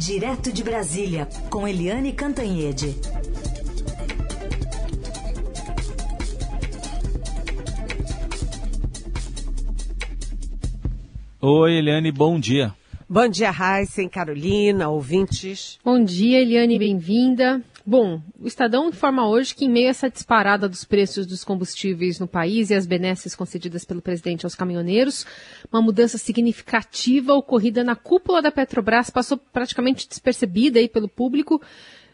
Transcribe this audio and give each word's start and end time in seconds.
Direto 0.00 0.50
de 0.50 0.64
Brasília, 0.64 1.28
com 1.50 1.68
Eliane 1.68 2.14
Cantanhede. 2.14 2.96
Oi, 11.38 11.74
Eliane, 11.74 12.10
bom 12.10 12.40
dia. 12.40 12.74
Bom 13.06 13.28
dia, 13.28 13.50
Raíssa, 13.50 14.08
Carolina, 14.08 14.88
ouvintes. 14.88 15.78
Bom 15.84 16.02
dia, 16.02 16.40
Eliane, 16.40 16.78
bem-vinda. 16.78 17.62
Bom, 17.90 18.22
o 18.38 18.46
Estadão 18.46 18.88
informa 18.88 19.28
hoje 19.28 19.52
que, 19.52 19.64
em 19.64 19.68
meio 19.68 19.88
a 19.88 19.90
essa 19.90 20.08
disparada 20.08 20.68
dos 20.68 20.84
preços 20.84 21.26
dos 21.26 21.42
combustíveis 21.42 22.20
no 22.20 22.28
país 22.28 22.70
e 22.70 22.74
as 22.76 22.86
benesses 22.86 23.34
concedidas 23.34 23.84
pelo 23.84 24.00
presidente 24.00 24.46
aos 24.46 24.54
caminhoneiros, 24.54 25.26
uma 25.72 25.82
mudança 25.82 26.16
significativa 26.16 27.34
ocorrida 27.34 27.82
na 27.82 27.96
cúpula 27.96 28.40
da 28.40 28.52
Petrobras 28.52 29.10
passou 29.10 29.36
praticamente 29.36 30.08
despercebida 30.08 30.78
aí 30.78 30.88
pelo 30.88 31.08
público, 31.08 31.60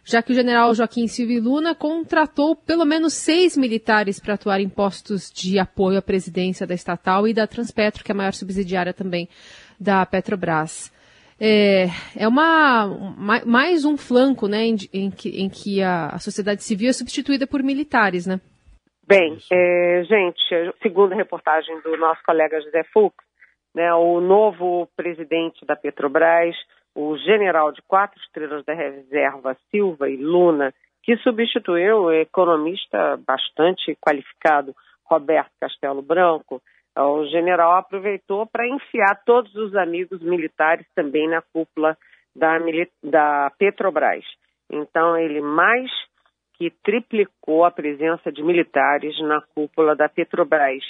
já 0.03 0.23
que 0.23 0.33
o 0.33 0.35
general 0.35 0.75
Joaquim 0.75 1.07
Silvio 1.07 1.43
Luna 1.43 1.75
contratou 1.75 2.57
pelo 2.57 2.87
menos 2.87 3.13
seis 3.13 3.55
militares 3.55 4.19
para 4.19 4.33
atuar 4.33 4.63
em 4.63 4.71
postos 4.71 5.31
de 5.31 5.59
apoio 5.59 5.99
à 5.99 6.03
presidência 6.03 6.67
da 6.67 6.73
estatal 6.73 7.29
e 7.29 7.35
da 7.35 7.47
Transpetro, 7.47 8.03
que 8.03 8.11
é 8.11 8.15
a 8.15 8.17
maior 8.17 8.33
subsidiária 8.33 8.95
também 8.95 9.29
da 9.79 10.07
Petrobras. 10.07 10.91
É, 11.39 11.87
é 12.17 12.27
uma, 12.27 12.87
mais 13.45 13.85
um 13.85 13.97
flanco 13.97 14.49
né, 14.49 14.65
em, 14.65 14.77
em 14.93 15.11
que, 15.11 15.29
em 15.29 15.51
que 15.51 15.83
a, 15.83 16.09
a, 16.09 16.19
sociedade 16.19 16.63
civil 16.63 16.89
é 16.89 16.93
substituída 16.95 17.47
por 17.47 17.63
militares, 17.63 18.27
né? 18.27 18.41
Bem, 19.07 19.37
é, 19.53 20.03
gente, 20.05 20.41
segundo 20.83 21.13
a 21.13 21.17
reportagem 21.17 21.79
do 21.83 21.97
nosso 21.99 22.23
colega 22.25 22.61
José 22.61 22.83
Fux, 22.93 23.15
né, 23.75 23.93
o 23.95 24.21
novo 24.21 24.89
presidente 24.97 25.65
da 25.67 25.77
Petrobras, 25.77 26.57
o 26.95 27.17
general 27.19 27.71
de 27.71 27.83
quatro 27.83 28.19
estrelas 28.23 28.65
da 28.65 28.73
reserva 28.73 29.57
Silva 29.71 30.09
e 30.09 30.17
Luna, 30.17 30.73
que 31.03 31.19
substituiu 31.19 32.05
o 32.05 32.13
economista 32.13 33.21
bastante 33.27 33.95
qualificado 34.01 34.75
Roberto 35.05 35.53
Castelo 35.61 36.01
Branco, 36.01 36.61
o 36.97 37.27
general 37.27 37.73
aproveitou 37.73 38.47
para 38.47 38.67
enfiar 38.67 39.23
todos 39.25 39.55
os 39.55 39.75
amigos 39.75 40.21
militares 40.23 40.87
também 40.95 41.29
na 41.29 41.43
cúpula 41.43 41.97
da, 42.35 42.59
da 43.03 43.53
Petrobras. 43.59 44.25
Então, 44.71 45.17
ele 45.17 45.41
mais 45.41 45.91
que 46.55 46.71
triplicou 46.83 47.65
a 47.65 47.71
presença 47.71 48.33
de 48.33 48.43
militares 48.43 49.19
na 49.21 49.43
cúpula 49.55 49.95
da 49.95 50.09
Petrobras. 50.09 50.83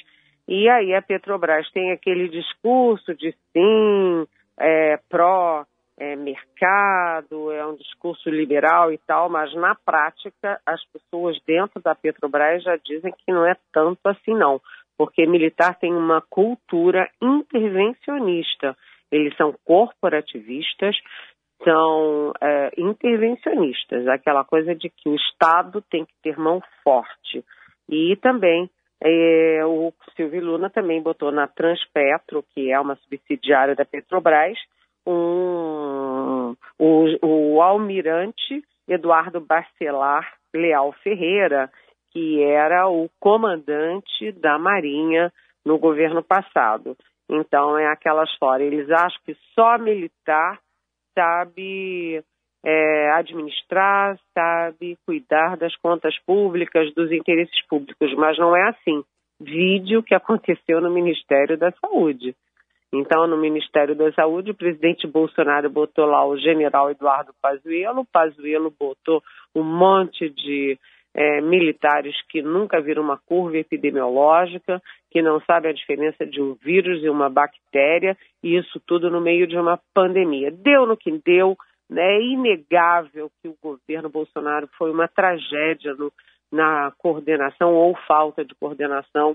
E 0.46 0.68
aí 0.68 0.94
a 0.94 1.02
Petrobras 1.02 1.68
tem 1.72 1.90
aquele 1.90 2.28
discurso 2.28 3.12
de 3.14 3.34
sim, 3.52 4.26
é, 4.58 4.96
pró 5.08 5.66
é, 5.98 6.14
mercado, 6.14 7.50
é 7.50 7.66
um 7.66 7.74
discurso 7.74 8.30
liberal 8.30 8.92
e 8.92 8.98
tal, 8.98 9.28
mas 9.28 9.52
na 9.54 9.74
prática 9.74 10.60
as 10.64 10.84
pessoas 10.92 11.36
dentro 11.44 11.80
da 11.82 11.96
Petrobras 11.96 12.62
já 12.62 12.76
dizem 12.76 13.12
que 13.12 13.32
não 13.32 13.44
é 13.44 13.56
tanto 13.72 14.06
assim 14.06 14.34
não 14.34 14.60
porque 14.96 15.26
militar 15.26 15.78
tem 15.78 15.92
uma 15.92 16.20
cultura 16.20 17.08
intervencionista. 17.20 18.76
Eles 19.10 19.36
são 19.36 19.54
corporativistas, 19.64 20.96
são 21.62 22.32
é, 22.40 22.70
intervencionistas, 22.76 24.06
aquela 24.08 24.44
coisa 24.44 24.74
de 24.74 24.90
que 24.90 25.08
o 25.08 25.14
Estado 25.14 25.82
tem 25.90 26.04
que 26.04 26.12
ter 26.22 26.38
mão 26.38 26.62
forte. 26.82 27.44
E 27.88 28.16
também 28.16 28.68
é, 29.02 29.64
o 29.64 29.92
Silvio 30.16 30.44
Luna 30.44 30.70
também 30.70 31.02
botou 31.02 31.30
na 31.30 31.46
Transpetro, 31.46 32.44
que 32.54 32.72
é 32.72 32.80
uma 32.80 32.96
subsidiária 32.96 33.74
da 33.74 33.84
Petrobras, 33.84 34.58
um, 35.06 36.56
o, 36.78 37.26
o 37.26 37.62
almirante 37.62 38.64
Eduardo 38.88 39.40
Bacelar 39.40 40.34
Leal 40.54 40.92
Ferreira, 41.02 41.70
que 42.12 42.42
era 42.42 42.88
o 42.88 43.08
comandante 43.20 44.32
da 44.32 44.58
Marinha 44.58 45.32
no 45.64 45.78
governo 45.78 46.22
passado. 46.22 46.96
Então 47.28 47.76
é 47.78 47.86
aquela 47.86 48.24
história, 48.24 48.64
eles 48.64 48.90
acham 48.90 49.20
que 49.24 49.36
só 49.54 49.78
militar 49.78 50.58
sabe 51.18 52.22
é, 52.64 53.10
administrar, 53.12 54.18
sabe 54.34 54.98
cuidar 55.06 55.56
das 55.56 55.74
contas 55.76 56.14
públicas, 56.24 56.92
dos 56.94 57.10
interesses 57.10 57.64
públicos, 57.66 58.14
mas 58.14 58.38
não 58.38 58.56
é 58.56 58.68
assim. 58.68 59.02
Vídeo 59.40 60.02
que 60.02 60.14
aconteceu 60.14 60.80
no 60.80 60.90
Ministério 60.90 61.58
da 61.58 61.70
Saúde. 61.72 62.34
Então, 62.92 63.26
no 63.26 63.36
Ministério 63.36 63.94
da 63.94 64.10
Saúde, 64.12 64.52
o 64.52 64.54
presidente 64.54 65.06
Bolsonaro 65.06 65.68
botou 65.68 66.06
lá 66.06 66.26
o 66.26 66.38
general 66.38 66.90
Eduardo 66.90 67.32
Pazuello, 67.42 68.06
Pazuello 68.12 68.72
botou 68.78 69.22
um 69.54 69.62
monte 69.62 70.30
de 70.30 70.78
é, 71.16 71.40
militares 71.40 72.14
que 72.28 72.42
nunca 72.42 72.78
viram 72.78 73.02
uma 73.02 73.16
curva 73.16 73.56
epidemiológica, 73.56 74.82
que 75.10 75.22
não 75.22 75.40
sabem 75.40 75.70
a 75.70 75.74
diferença 75.74 76.26
de 76.26 76.42
um 76.42 76.54
vírus 76.54 77.02
e 77.02 77.08
uma 77.08 77.30
bactéria, 77.30 78.14
e 78.42 78.54
isso 78.54 78.78
tudo 78.86 79.10
no 79.10 79.18
meio 79.18 79.46
de 79.46 79.56
uma 79.56 79.80
pandemia. 79.94 80.50
Deu 80.50 80.84
no 80.84 80.94
que 80.94 81.10
deu, 81.24 81.56
né? 81.88 82.16
é 82.16 82.20
inegável 82.20 83.30
que 83.40 83.48
o 83.48 83.56
governo 83.62 84.10
Bolsonaro 84.10 84.68
foi 84.76 84.90
uma 84.90 85.08
tragédia 85.08 85.94
no, 85.94 86.12
na 86.52 86.92
coordenação 86.98 87.72
ou 87.72 87.96
falta 88.06 88.44
de 88.44 88.54
coordenação 88.54 89.34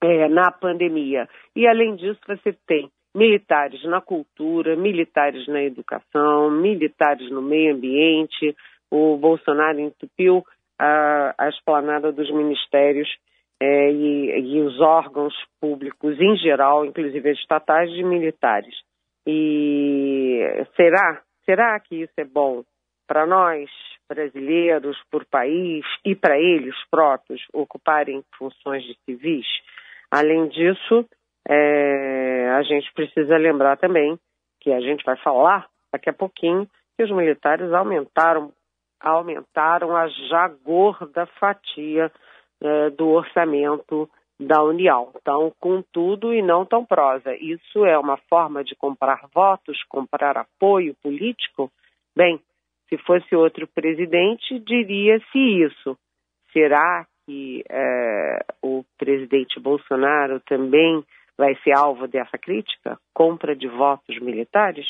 é, 0.00 0.28
na 0.28 0.52
pandemia. 0.52 1.28
E 1.56 1.66
além 1.66 1.96
disso, 1.96 2.20
você 2.28 2.56
tem 2.64 2.88
militares 3.12 3.82
na 3.84 4.00
cultura, 4.00 4.76
militares 4.76 5.48
na 5.48 5.64
educação, 5.64 6.48
militares 6.48 7.28
no 7.28 7.42
meio 7.42 7.74
ambiente. 7.74 8.54
O 8.88 9.16
Bolsonaro 9.16 9.80
entupiu 9.80 10.44
a, 10.82 11.34
a 11.38 11.48
esplanada 11.48 12.10
dos 12.10 12.28
ministérios 12.32 13.08
é, 13.60 13.92
e, 13.92 14.40
e, 14.40 14.60
os 14.60 14.80
órgãos 14.80 15.32
públicos 15.60 16.20
em 16.20 16.36
geral, 16.36 16.84
inclusive 16.84 17.30
estatais 17.30 17.88
e 17.90 18.02
militares. 18.02 18.74
E 19.24 20.40
será, 20.74 21.22
será 21.44 21.78
que 21.78 22.02
isso 22.02 22.14
é 22.16 22.24
bom 22.24 22.64
para 23.06 23.24
nós, 23.24 23.70
brasileiros, 24.08 25.00
por 25.08 25.24
país 25.24 25.84
e 26.04 26.16
para 26.16 26.36
eles 26.36 26.74
próprios 26.90 27.40
ocuparem 27.52 28.24
funções 28.36 28.82
de 28.82 28.98
civis? 29.04 29.46
Além 30.10 30.48
disso, 30.48 31.06
é, 31.48 32.50
a 32.58 32.62
gente 32.62 32.92
precisa 32.92 33.36
lembrar 33.36 33.76
também 33.76 34.18
que 34.60 34.72
a 34.72 34.80
gente 34.80 35.04
vai 35.04 35.16
falar 35.18 35.68
daqui 35.92 36.10
a 36.10 36.12
pouquinho 36.12 36.68
que 36.96 37.04
os 37.04 37.10
militares 37.12 37.72
aumentaram 37.72 38.52
aumentaram 39.02 39.96
a 39.96 40.08
já 40.08 40.48
gorda 40.48 41.26
fatia 41.38 42.10
eh, 42.62 42.90
do 42.90 43.08
orçamento 43.08 44.08
da 44.38 44.62
União. 44.62 45.12
Então, 45.16 45.52
com 45.60 45.82
tudo 45.92 46.32
e 46.32 46.42
não 46.42 46.64
tão 46.64 46.84
prosa. 46.84 47.34
Isso 47.34 47.84
é 47.84 47.98
uma 47.98 48.16
forma 48.28 48.64
de 48.64 48.74
comprar 48.76 49.28
votos, 49.34 49.82
comprar 49.88 50.36
apoio 50.36 50.94
político? 51.02 51.70
Bem, 52.16 52.40
se 52.88 52.98
fosse 52.98 53.34
outro 53.34 53.66
presidente, 53.66 54.58
diria-se 54.60 55.38
isso. 55.38 55.96
Será 56.52 57.06
que 57.24 57.64
eh, 57.68 58.38
o 58.62 58.84
presidente 58.98 59.58
Bolsonaro 59.58 60.40
também 60.40 61.02
vai 61.38 61.54
ser 61.62 61.72
alvo 61.72 62.06
dessa 62.06 62.36
crítica? 62.36 62.98
Compra 63.14 63.56
de 63.56 63.66
votos 63.68 64.18
militares? 64.20 64.86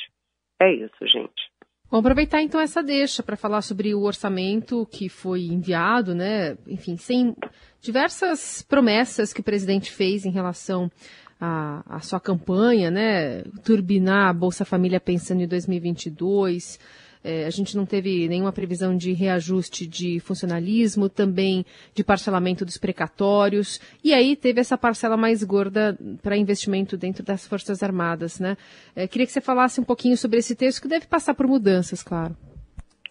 É 0.61 0.73
isso, 0.73 1.07
gente. 1.07 1.52
Vamos 1.93 2.07
aproveitar 2.07 2.41
então 2.41 2.59
essa 2.59 2.83
deixa 2.83 3.23
para 3.23 3.37
falar 3.37 3.61
sobre 3.61 3.95
o 3.95 4.05
orçamento 4.05 4.89
que 4.91 5.11
foi 5.11 5.43
enviado, 5.43 6.15
né? 6.15 6.57
Enfim, 6.67 6.97
sem 6.97 7.37
diversas 7.83 8.65
promessas 8.67 9.31
que 9.31 9.43
o 9.43 9.45
presidente 9.45 9.93
fez 9.93 10.25
em 10.25 10.31
relação 10.31 10.91
à, 11.39 11.83
à 11.97 12.01
sua 12.01 12.19
campanha, 12.19 12.91
né? 12.91 13.43
Turbinar 13.63 14.31
a 14.31 14.33
Bolsa 14.33 14.65
Família 14.65 14.99
pensando 14.99 15.43
em 15.43 15.47
2022 15.47 16.81
é, 17.25 17.47
a 17.47 17.51
gente 17.51 17.77
não 17.77 17.87
teve 17.87 18.29
nenhuma 18.29 18.53
previsão 18.53 18.97
de 18.97 19.13
reajuste 19.13 19.87
de 19.87 20.21
funcionalismo, 20.21 21.09
também 21.09 21.65
de 21.95 22.03
parcelamento 22.03 22.65
dos 22.65 22.79
precatórios, 22.79 23.81
e 24.03 24.13
aí 24.13 24.37
teve 24.37 24.61
essa 24.61 24.77
parcela 24.77 25.17
mais 25.17 25.43
gorda 25.45 25.97
para 26.23 26.37
investimento 26.37 26.97
dentro 26.97 27.25
das 27.25 27.47
Forças 27.47 27.83
Armadas, 27.83 28.41
né? 28.41 28.57
É, 28.97 29.07
queria 29.07 29.27
que 29.27 29.33
você 29.33 29.41
falasse 29.41 29.81
um 29.81 29.85
pouquinho 29.85 30.17
sobre 30.17 30.39
esse 30.39 30.57
texto, 30.57 30.83
que 30.83 30.89
deve 30.89 31.07
passar 31.07 31.35
por 31.35 31.47
mudanças, 31.47 32.03
claro. 32.03 32.37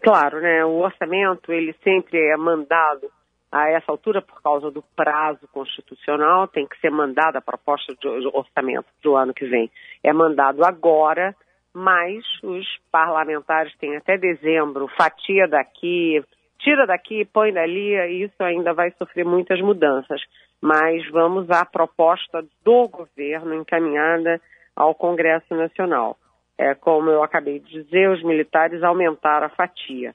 Claro, 0.02 0.42
né? 0.42 0.66
O 0.66 0.80
orçamento, 0.80 1.52
ele 1.52 1.76
sempre 1.84 2.18
é 2.18 2.36
mandado 2.36 3.10
a 3.52 3.70
essa 3.70 3.92
altura 3.92 4.22
por 4.22 4.42
causa 4.42 4.72
do 4.72 4.82
prazo 4.96 5.48
constitucional, 5.52 6.48
tem 6.48 6.66
que 6.66 6.80
ser 6.80 6.90
mandada 6.90 7.40
a 7.40 7.42
proposta 7.42 7.94
de 7.94 8.08
orçamento 8.34 8.88
do 9.04 9.16
ano 9.16 9.34
que 9.34 9.46
vem. 9.46 9.70
É 10.02 10.14
mandado 10.14 10.64
agora, 10.64 11.36
mas 11.74 12.24
os 12.44 12.66
parlamentares 12.92 13.76
têm 13.78 13.96
até 13.96 14.18
dezembro, 14.18 14.88
fatia 14.98 15.48
daqui, 15.48 16.24
tira 16.60 16.86
daqui, 16.86 17.26
põe 17.26 17.52
dali, 17.54 17.96
e 17.96 18.24
isso 18.24 18.44
ainda 18.44 18.74
vai 18.74 18.92
sofrer 18.92 19.26
muitas 19.26 19.60
mudanças. 19.62 20.22
Mas 20.62 21.10
vamos 21.10 21.50
à 21.50 21.66
proposta 21.66 22.44
do 22.64 22.88
governo 22.88 23.56
encaminhada 23.56 24.40
ao 24.76 24.94
Congresso 24.94 25.56
Nacional. 25.56 26.18
é, 26.58 26.76
como 26.76 27.10
eu 27.10 27.24
acabei 27.24 27.60
de 27.60 27.84
dizer, 27.84 28.08
os 28.12 28.22
militares 28.24 28.84
aumentaram 28.84 29.48
a 29.48 29.50
fatia. 29.50 30.14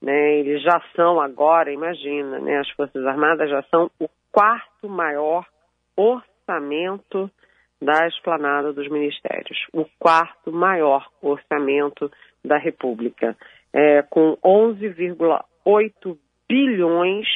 Né? 0.00 0.38
Eles 0.38 0.62
já 0.62 0.80
são 0.94 1.20
agora, 1.20 1.72
imagina, 1.72 2.38
né? 2.38 2.58
as 2.58 2.70
Forças 2.70 3.04
Armadas 3.04 3.50
já 3.50 3.62
são 3.64 3.90
o 3.98 4.08
quarto 4.30 4.88
maior 4.88 5.44
orçamento 5.96 7.28
da 7.80 8.06
esplanada 8.06 8.72
dos 8.72 8.88
ministérios, 8.88 9.58
o 9.72 9.86
quarto 9.98 10.52
maior 10.52 11.06
orçamento 11.22 12.10
da 12.44 12.58
República, 12.58 13.36
é, 13.72 14.02
com 14.02 14.36
11,8 14.44 16.18
bilhões 16.48 17.26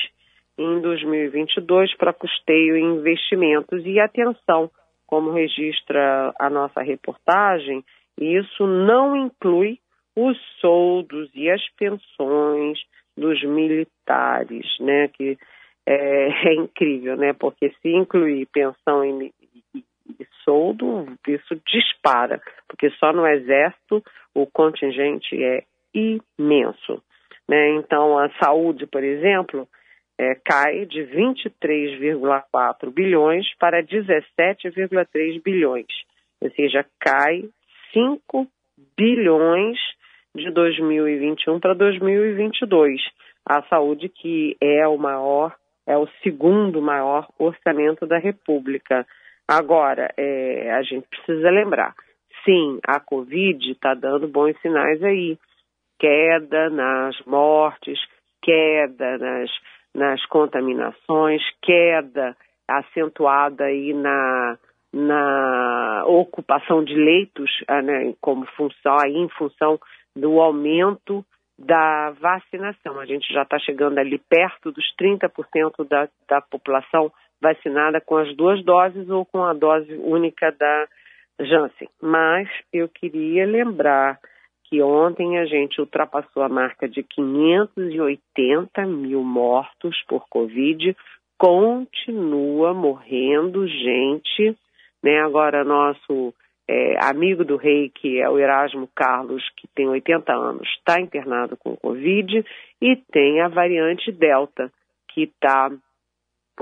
em 0.59 0.81
2022 0.81 1.97
para 1.97 2.13
custeio 2.13 2.77
e 2.77 2.83
investimentos. 2.83 3.85
E 3.85 3.99
atenção, 3.99 4.71
como 5.07 5.33
registra 5.33 6.33
a 6.39 6.51
nossa 6.51 6.83
reportagem, 6.83 7.85
isso 8.19 8.67
não 8.67 9.17
inclui 9.17 9.79
os 10.17 10.39
soldos 10.61 11.31
e 11.35 11.51
as 11.51 11.63
pensões 11.77 12.79
dos 13.17 13.43
militares, 13.43 14.67
né? 14.81 15.09
Que 15.09 15.37
é, 15.87 16.29
é 16.51 16.55
incrível, 16.55 17.17
né? 17.17 17.33
Porque 17.33 17.71
se 17.81 17.89
incluir 17.89 18.47
pensão 18.47 19.05
soldo, 20.45 21.07
isso 21.27 21.61
dispara, 21.67 22.41
porque 22.69 22.91
só 22.91 23.13
no 23.13 23.27
exército 23.27 24.03
o 24.35 24.47
contingente 24.47 25.43
é 25.43 25.65
imenso, 25.95 27.03
né? 27.49 27.71
Então 27.77 28.19
a 28.19 28.29
saúde, 28.43 28.87
por 28.87 29.03
exemplo, 29.03 29.69
é, 30.19 30.35
cai 30.45 30.87
de 30.87 31.03
23,4 31.03 32.91
bilhões 32.93 33.47
para 33.59 33.83
17,3 33.83 35.43
bilhões, 35.43 35.87
ou 36.41 36.51
seja, 36.51 36.85
cai 37.01 37.49
5 37.93 38.47
bilhões 38.97 39.79
de 40.35 40.51
2021 40.51 41.61
para 41.61 41.75
2022. 41.75 43.01
A 43.47 43.63
saúde 43.63 44.09
que 44.09 44.57
é 44.61 44.87
o 44.89 44.97
maior, 44.97 45.55
é 45.87 45.97
o 45.97 46.09
segundo 46.23 46.81
maior 46.83 47.29
orçamento 47.39 48.07
da 48.07 48.19
República. 48.19 49.07
Agora, 49.49 50.13
é, 50.17 50.73
a 50.73 50.83
gente 50.83 51.07
precisa 51.09 51.51
lembrar, 51.51 51.95
sim, 52.45 52.79
a 52.87 52.99
Covid 53.01 53.71
está 53.71 53.95
dando 53.95 54.27
bons 54.29 54.59
sinais 54.61 55.03
aí. 55.03 55.39
Queda 55.99 56.71
nas 56.71 57.19
mortes, 57.25 57.99
queda 58.43 59.19
nas, 59.19 59.51
nas 59.95 60.27
contaminações, 60.27 61.43
queda 61.63 62.37
acentuada 62.67 63.65
aí 63.65 63.93
na, 63.93 64.59
na 64.93 66.05
ocupação 66.07 66.83
de 66.83 66.95
leitos, 66.95 67.51
ah, 67.69 67.83
né, 67.83 68.15
como 68.21 68.47
função, 68.57 68.97
aí 68.99 69.17
em 69.17 69.29
função 69.31 69.79
do 70.17 70.41
aumento 70.41 71.25
da 71.59 72.11
vacinação. 72.21 72.99
A 72.99 73.07
gente 73.07 73.33
já 73.33 73.43
está 73.43 73.59
chegando 73.59 73.99
ali 73.99 74.19
perto 74.19 74.73
dos 74.73 74.85
30% 74.97 75.89
da, 75.89 76.09
da 76.29 76.41
população 76.41 77.13
vacinada 77.45 78.01
com 78.01 78.17
as 78.17 78.35
duas 78.35 78.65
doses 78.65 79.09
ou 79.11 79.27
com 79.27 79.45
a 79.45 79.53
dose 79.53 79.93
única 79.95 80.51
da 80.51 80.89
Janssen. 81.41 81.89
Mas 82.01 82.49
eu 82.73 82.89
queria 82.89 83.47
lembrar 83.47 84.19
que 84.65 84.81
ontem 84.81 85.39
a 85.39 85.45
gente 85.45 85.79
ultrapassou 85.79 86.43
a 86.43 86.49
marca 86.49 86.89
de 86.89 87.03
580 87.03 88.87
mil 88.87 89.23
mortos 89.23 90.03
por 90.09 90.27
Covid, 90.29 90.97
continua 91.39 92.73
morrendo 92.73 93.69
gente, 93.69 94.57
né? 95.03 95.21
Agora 95.21 95.65
nosso 95.65 96.33
é, 96.67 96.97
amigo 97.05 97.45
do 97.45 97.57
rei, 97.57 97.91
que 97.91 98.21
é 98.21 98.29
o 98.31 98.39
Erasmo 98.39 98.89
Carlos, 98.95 99.43
que 99.57 99.69
tem 99.75 99.87
80 99.87 100.33
anos, 100.33 100.67
está 100.79 100.99
internado 100.99 101.57
com 101.59 101.77
Covid, 101.77 102.43
e 102.81 102.97
tem 103.13 103.43
a 103.43 103.49
variante 103.49 104.11
Delta, 104.11 104.73
que 105.09 105.25
está 105.25 105.71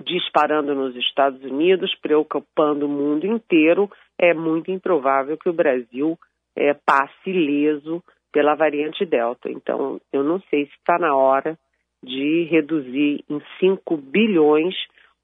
disparando 0.04 0.74
nos 0.74 0.96
Estados 0.96 1.42
Unidos, 1.42 1.94
preocupando 2.00 2.86
o 2.86 2.88
mundo 2.88 3.26
inteiro. 3.26 3.90
É 4.18 4.32
muito 4.32 4.70
improvável 4.70 5.36
que 5.36 5.48
o 5.48 5.52
Brasil 5.52 6.18
é, 6.56 6.74
passe 6.74 7.30
ileso 7.30 8.02
pela 8.32 8.54
variante 8.54 9.04
Delta. 9.04 9.50
Então, 9.50 10.00
eu 10.12 10.24
não 10.24 10.40
sei 10.48 10.66
se 10.66 10.72
está 10.72 10.98
na 10.98 11.14
hora 11.14 11.58
de 12.02 12.44
reduzir 12.50 13.24
em 13.28 13.40
5 13.60 13.96
bilhões 13.96 14.74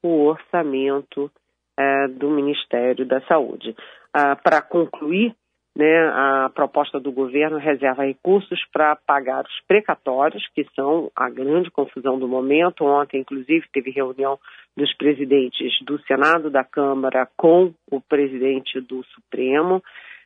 o 0.01 0.25
orçamento 0.25 1.29
é, 1.77 2.07
do 2.07 2.29
Ministério 2.29 3.05
da 3.05 3.21
Saúde. 3.21 3.75
Ah, 4.13 4.35
para 4.35 4.61
concluir, 4.61 5.35
né, 5.75 6.09
a 6.09 6.49
proposta 6.53 6.99
do 6.99 7.11
governo 7.11 7.57
reserva 7.57 8.05
recursos 8.05 8.59
para 8.73 8.95
pagar 8.95 9.43
os 9.45 9.59
precatórios, 9.67 10.47
que 10.53 10.65
são 10.75 11.11
a 11.15 11.27
grande 11.29 11.71
confusão 11.71 12.19
do 12.19 12.27
momento. 12.27 12.83
Ontem, 12.83 13.21
inclusive, 13.21 13.65
teve 13.71 13.91
reunião 13.91 14.37
dos 14.75 14.91
presidentes 14.97 15.71
do 15.85 16.01
Senado, 16.03 16.49
da 16.49 16.63
Câmara, 16.63 17.29
com 17.37 17.71
o 17.91 18.01
presidente 18.01 18.81
do 18.81 19.03
Supremo. 19.05 19.83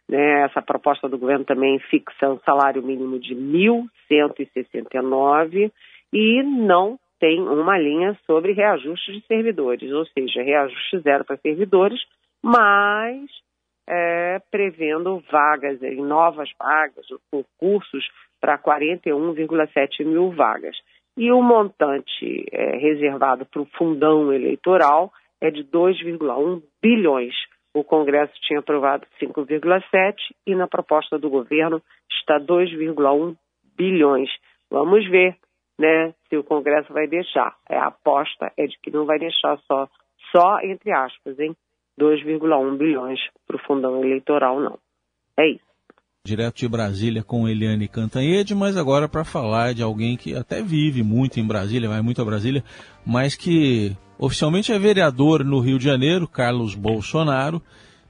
Né, 0.09 0.43
essa 0.43 0.61
proposta 0.61 1.07
do 1.07 1.17
governo 1.17 1.45
também 1.45 1.79
fixa 1.79 2.29
um 2.29 2.37
salário 2.39 2.83
mínimo 2.83 3.17
de 3.19 3.33
1.169 3.35 5.71
e 6.11 6.43
não 6.43 6.99
tem 7.19 7.41
uma 7.41 7.77
linha 7.77 8.19
sobre 8.25 8.51
reajuste 8.51 9.13
de 9.13 9.25
servidores, 9.27 9.89
ou 9.93 10.05
seja, 10.07 10.43
reajuste 10.43 10.99
zero 10.99 11.23
para 11.23 11.37
servidores, 11.37 12.01
mas 12.43 13.31
é, 13.87 14.39
prevendo 14.51 15.21
vagas, 15.31 15.81
em 15.83 16.01
novas 16.01 16.49
vagas, 16.57 17.05
concursos 17.31 18.05
para 18.39 18.57
41,7 18.57 20.05
mil 20.05 20.31
vagas. 20.31 20.75
E 21.15 21.31
o 21.31 21.41
montante 21.41 22.45
é, 22.51 22.77
reservado 22.77 23.45
para 23.45 23.61
o 23.61 23.67
fundão 23.77 24.33
eleitoral 24.33 25.11
é 25.39 25.51
de 25.51 25.63
2,1 25.63 26.61
bilhões. 26.81 27.35
O 27.73 27.83
Congresso 27.83 28.33
tinha 28.41 28.59
aprovado 28.59 29.05
5,7 29.21 30.15
e 30.45 30.55
na 30.55 30.67
proposta 30.67 31.17
do 31.17 31.29
governo 31.29 31.81
está 32.11 32.39
2,1 32.39 33.35
bilhões. 33.77 34.29
Vamos 34.69 35.07
ver, 35.09 35.35
né, 35.77 36.13
se 36.29 36.37
o 36.37 36.43
Congresso 36.43 36.91
vai 36.93 37.07
deixar. 37.07 37.55
É, 37.69 37.77
a 37.77 37.87
aposta 37.87 38.51
é 38.57 38.65
de 38.65 38.77
que 38.79 38.91
não 38.91 39.05
vai 39.05 39.19
deixar 39.19 39.57
só, 39.67 39.87
só 40.31 40.59
entre 40.61 40.91
aspas, 40.91 41.39
hein? 41.39 41.55
2,1 41.99 42.77
bilhões 42.77 43.19
para 43.45 43.57
o 43.57 43.59
fundão 43.65 44.03
eleitoral, 44.03 44.59
não. 44.59 44.77
É 45.37 45.47
isso. 45.49 45.73
Direto 46.25 46.55
de 46.55 46.69
Brasília 46.69 47.21
com 47.21 47.49
Eliane 47.49 47.87
Cantanhede, 47.87 48.55
mas 48.55 48.77
agora 48.77 49.09
para 49.09 49.25
falar 49.25 49.73
de 49.73 49.83
alguém 49.83 50.15
que 50.15 50.33
até 50.35 50.61
vive 50.61 51.03
muito 51.03 51.37
em 51.37 51.45
Brasília, 51.45 51.89
vai 51.89 52.01
muito 52.01 52.21
a 52.21 52.25
Brasília, 52.25 52.63
mas 53.05 53.35
que 53.35 53.91
oficialmente 54.17 54.71
é 54.71 54.79
vereador 54.79 55.43
no 55.43 55.59
Rio 55.59 55.77
de 55.77 55.83
Janeiro, 55.83 56.25
Carlos 56.25 56.75
Bolsonaro, 56.75 57.61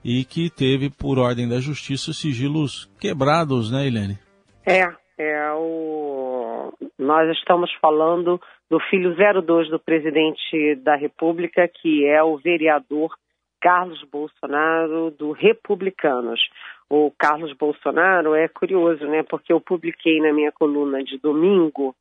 e 0.06 0.24
que 0.26 0.52
teve, 0.52 0.92
por 0.92 1.18
ordem 1.18 1.50
da 1.50 1.60
justiça, 1.60 2.14
sigilos 2.14 2.86
quebrados, 3.00 3.72
né, 3.72 3.88
Eliane? 3.88 4.20
É, 4.64 4.84
é 5.18 5.52
o... 5.54 6.72
nós 7.00 7.36
estamos 7.38 7.72
falando 7.82 8.40
do 8.70 8.80
filho 8.92 9.16
02 9.16 9.70
do 9.70 9.80
presidente 9.80 10.76
da 10.84 10.96
República, 10.96 11.68
que 11.68 12.06
é 12.06 12.22
o 12.22 12.38
vereador 12.38 13.16
Carlos 13.64 14.04
Bolsonaro 14.12 15.10
do 15.12 15.32
Republicanos. 15.32 16.42
O 16.90 17.10
Carlos 17.18 17.54
Bolsonaro 17.54 18.36
é 18.36 18.50
curioso, 18.50 19.06
né? 19.08 19.24
Porque 19.24 19.54
eu 19.54 19.62
publiquei 19.62 20.20
na 20.20 20.34
minha 20.34 20.52
coluna 20.52 21.02
de 21.02 21.18
domingo, 21.18 21.96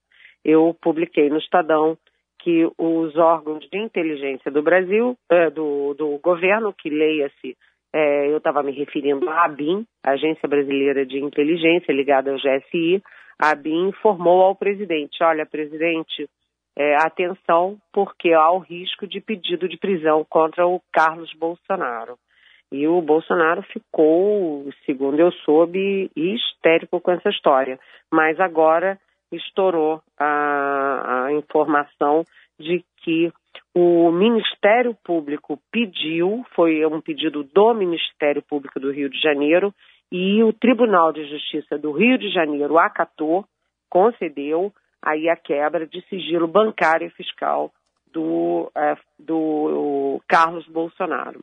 eu 0.44 0.76
publiquei 0.82 1.30
no 1.30 1.38
Estadão 1.38 1.96
que 2.40 2.68
os 2.76 3.16
órgãos 3.16 3.64
de 3.70 3.78
inteligência 3.78 4.50
do 4.50 4.60
Brasil, 4.60 5.16
é, 5.30 5.50
do, 5.50 5.94
do 5.94 6.18
governo, 6.18 6.74
que 6.76 6.90
leia-se, 6.90 7.56
é, 7.94 8.28
eu 8.28 8.38
estava 8.38 8.64
me 8.64 8.72
referindo 8.72 9.30
à 9.30 9.44
ABIN, 9.44 9.86
Agência 10.02 10.48
Brasileira 10.48 11.06
de 11.06 11.20
Inteligência, 11.20 11.92
ligada 11.92 12.32
ao 12.32 12.38
GSI, 12.38 13.00
a 13.38 13.50
ABIN 13.50 13.90
informou 13.90 14.42
ao 14.42 14.56
presidente, 14.56 15.22
olha, 15.22 15.46
presidente, 15.46 16.28
é, 16.76 16.96
atenção, 16.96 17.78
porque 17.92 18.32
há 18.32 18.50
o 18.50 18.58
risco 18.58 19.06
de 19.06 19.20
pedido 19.20 19.68
de 19.68 19.76
prisão 19.76 20.24
contra 20.28 20.66
o 20.66 20.80
Carlos 20.92 21.32
Bolsonaro. 21.34 22.18
E 22.70 22.88
o 22.88 23.02
Bolsonaro 23.02 23.62
ficou, 23.62 24.66
segundo 24.86 25.20
eu 25.20 25.30
soube, 25.44 26.10
histérico 26.16 27.00
com 27.00 27.10
essa 27.10 27.28
história. 27.28 27.78
Mas 28.10 28.40
agora 28.40 28.98
estourou 29.30 30.00
a, 30.18 31.26
a 31.26 31.32
informação 31.32 32.24
de 32.58 32.82
que 32.98 33.30
o 33.74 34.10
Ministério 34.10 34.96
Público 35.04 35.58
pediu, 35.70 36.44
foi 36.54 36.84
um 36.86 37.00
pedido 37.00 37.42
do 37.42 37.74
Ministério 37.74 38.42
Público 38.42 38.80
do 38.80 38.90
Rio 38.90 39.10
de 39.10 39.20
Janeiro, 39.20 39.74
e 40.10 40.42
o 40.42 40.52
Tribunal 40.52 41.12
de 41.12 41.26
Justiça 41.26 41.78
do 41.78 41.92
Rio 41.92 42.18
de 42.18 42.30
Janeiro 42.30 42.78
acatou, 42.78 43.46
concedeu 43.88 44.72
aí 45.02 45.28
a 45.28 45.36
quebra 45.36 45.86
de 45.86 46.00
sigilo 46.08 46.46
bancário 46.46 47.06
e 47.06 47.10
fiscal 47.10 47.72
do, 48.12 48.70
é, 48.76 48.96
do 49.18 50.20
Carlos 50.28 50.66
Bolsonaro. 50.66 51.42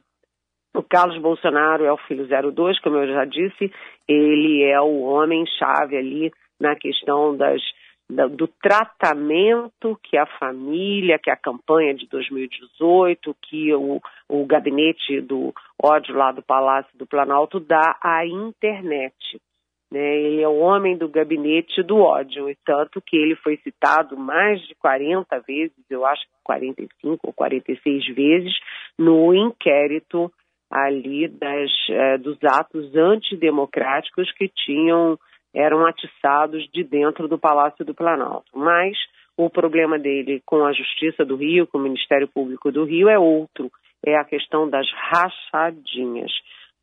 O 0.74 0.84
Carlos 0.84 1.18
Bolsonaro 1.18 1.84
é 1.84 1.92
o 1.92 1.98
filho 1.98 2.28
02, 2.54 2.80
como 2.80 2.98
eu 2.98 3.08
já 3.08 3.26
disse, 3.26 3.74
ele 4.08 4.64
é 4.64 4.80
o 4.80 5.02
homem-chave 5.02 5.98
ali 5.98 6.32
na 6.60 6.76
questão 6.76 7.36
das, 7.36 7.62
da, 8.10 8.28
do 8.28 8.48
tratamento 8.48 10.00
que 10.04 10.16
a 10.16 10.26
família, 10.26 11.20
que 11.20 11.32
a 11.32 11.36
campanha 11.36 11.96
de 11.96 12.08
2018, 12.08 13.36
que 13.42 13.74
o, 13.74 14.00
o 14.28 14.46
gabinete 14.46 15.22
do 15.22 15.54
ódio 15.82 16.16
lá 16.16 16.32
do 16.32 16.44
Palácio 16.44 16.96
do 16.98 17.08
Planalto 17.08 17.60
dá 17.60 17.98
à 18.02 18.26
internet. 18.26 19.42
Né? 19.92 20.18
Ele 20.18 20.42
é 20.42 20.48
o 20.48 20.60
homem 20.60 20.98
do 20.98 21.10
gabinete 21.10 21.82
do 21.84 21.98
ódio, 21.98 22.50
e 22.50 22.56
tanto 22.66 23.02
que 23.02 23.18
ele 23.18 23.36
foi 23.36 23.58
citado 23.58 24.18
mais 24.18 24.62
de 24.68 24.76
40 24.76 25.40
vezes, 25.40 25.78
eu 25.90 26.06
acho 26.06 26.22
que 26.24 26.34
45 26.44 27.20
ou 27.24 27.34
46 27.34 28.16
vezes, 28.16 28.54
no 28.98 29.34
inquérito 29.34 30.32
ali 30.70 31.28
das, 31.28 31.72
eh, 31.90 32.18
dos 32.20 32.38
atos 32.44 32.96
antidemocráticos 32.96 34.32
que 34.34 34.48
tinham 34.48 35.18
eram 35.54 35.86
atiçados 35.86 36.68
de 36.72 36.84
dentro 36.84 37.28
do 37.28 37.40
Palácio 37.40 37.84
do 37.84 37.96
Planalto. 37.96 38.52
Mas 38.54 38.96
o 39.36 39.50
problema 39.50 39.98
dele 39.98 40.42
com 40.46 40.64
a 40.64 40.74
Justiça 40.74 41.26
do 41.26 41.36
Rio, 41.36 41.66
com 41.66 41.78
o 41.78 41.82
Ministério 41.82 42.28
Público 42.28 42.72
do 42.72 42.84
Rio, 42.84 43.10
é 43.10 43.18
outro, 43.18 43.72
é 44.06 44.16
a 44.16 44.24
questão 44.24 44.70
das 44.70 44.86
rachadinhas, 44.94 46.32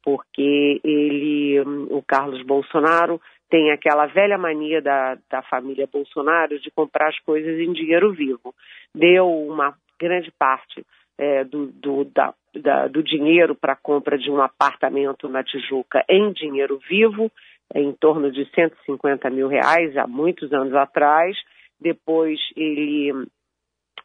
porque 0.06 0.80
ele, 0.84 1.58
o 1.90 2.00
Carlos 2.00 2.40
Bolsonaro, 2.44 3.20
tem 3.50 3.72
aquela 3.72 4.06
velha 4.06 4.38
mania 4.38 4.80
da, 4.80 5.18
da 5.28 5.42
família 5.42 5.88
Bolsonaro 5.92 6.60
de 6.60 6.70
comprar 6.70 7.08
as 7.08 7.18
coisas 7.18 7.58
em 7.58 7.72
dinheiro 7.72 8.12
vivo. 8.12 8.54
Deu 8.94 9.28
uma 9.28 9.74
grande 9.98 10.30
parte 10.38 10.86
é, 11.18 11.42
do, 11.42 11.66
do, 11.72 12.04
da, 12.04 12.32
da, 12.54 12.86
do 12.86 13.02
dinheiro 13.02 13.56
para 13.56 13.72
a 13.72 13.76
compra 13.82 14.16
de 14.16 14.30
um 14.30 14.40
apartamento 14.40 15.28
na 15.28 15.42
Tijuca 15.42 16.04
em 16.08 16.30
dinheiro 16.30 16.78
vivo, 16.88 17.28
em 17.74 17.92
torno 17.92 18.30
de 18.30 18.48
150 18.54 19.28
mil 19.30 19.48
reais, 19.48 19.96
há 19.96 20.06
muitos 20.06 20.52
anos 20.52 20.72
atrás. 20.72 21.36
Depois 21.80 22.38
ele 22.56 23.10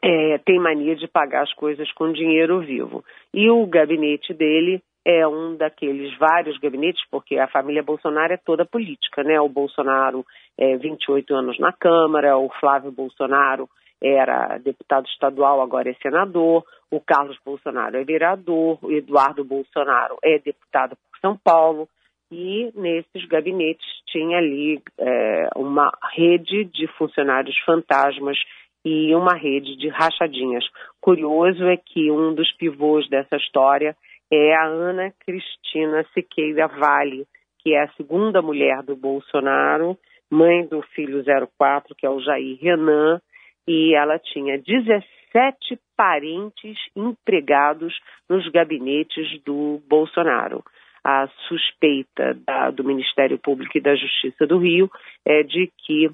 é, 0.01 0.39
tem 0.39 0.57
mania 0.59 0.95
de 0.95 1.07
pagar 1.07 1.43
as 1.43 1.53
coisas 1.53 1.91
com 1.91 2.11
dinheiro 2.11 2.59
vivo. 2.61 3.05
E 3.31 3.51
o 3.51 3.67
gabinete 3.67 4.33
dele 4.33 4.81
é 5.05 5.27
um 5.27 5.55
daqueles 5.55 6.15
vários 6.17 6.57
gabinetes, 6.59 7.03
porque 7.09 7.37
a 7.37 7.47
família 7.47 7.81
Bolsonaro 7.81 8.33
é 8.33 8.37
toda 8.37 8.65
política, 8.65 9.23
né? 9.23 9.39
O 9.39 9.49
Bolsonaro 9.49 10.25
é 10.57 10.77
28 10.77 11.33
anos 11.33 11.59
na 11.59 11.73
Câmara, 11.73 12.37
o 12.37 12.49
Flávio 12.59 12.91
Bolsonaro 12.91 13.67
era 14.03 14.57
deputado 14.57 15.07
estadual, 15.07 15.61
agora 15.61 15.89
é 15.89 15.93
senador, 15.95 16.63
o 16.89 16.99
Carlos 16.99 17.37
Bolsonaro 17.45 17.97
é 17.97 18.03
vereador, 18.03 18.79
o 18.81 18.91
Eduardo 18.91 19.43
Bolsonaro 19.43 20.17
é 20.23 20.39
deputado 20.39 20.95
por 20.95 21.19
São 21.19 21.37
Paulo, 21.37 21.87
e 22.31 22.71
nesses 22.75 23.27
gabinetes 23.27 23.85
tinha 24.07 24.37
ali 24.37 24.81
é, 24.97 25.49
uma 25.55 25.91
rede 26.13 26.63
de 26.63 26.87
funcionários 26.97 27.57
fantasmas 27.65 28.37
e 28.85 29.13
uma 29.13 29.35
rede 29.35 29.75
de 29.75 29.89
rachadinhas. 29.89 30.63
Curioso 30.99 31.63
é 31.65 31.77
que 31.77 32.09
um 32.09 32.33
dos 32.33 32.51
pivôs 32.53 33.07
dessa 33.09 33.35
história 33.35 33.95
é 34.31 34.55
a 34.55 34.65
Ana 34.65 35.13
Cristina 35.19 36.05
Siqueira 36.13 36.67
Vale, 36.67 37.25
que 37.59 37.73
é 37.73 37.83
a 37.83 37.91
segunda 37.93 38.41
mulher 38.41 38.81
do 38.81 38.95
Bolsonaro, 38.95 39.97
mãe 40.31 40.65
do 40.65 40.81
filho 40.93 41.21
04, 41.57 41.93
que 41.95 42.05
é 42.05 42.09
o 42.09 42.21
Jair 42.21 42.57
Renan, 42.61 43.21
e 43.67 43.93
ela 43.93 44.17
tinha 44.17 44.57
17 44.57 45.77
parentes 45.95 46.77
empregados 46.95 47.93
nos 48.29 48.47
gabinetes 48.49 49.41
do 49.43 49.81
Bolsonaro. 49.87 50.63
A 51.03 51.27
suspeita 51.47 52.33
da, 52.45 52.71
do 52.71 52.83
Ministério 52.83 53.37
Público 53.37 53.77
e 53.77 53.81
da 53.81 53.95
Justiça 53.95 54.47
do 54.47 54.59
Rio 54.59 54.89
é 55.25 55.43
de 55.43 55.69
que 55.85 56.09